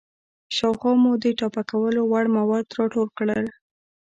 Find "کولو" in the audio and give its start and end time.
1.71-2.01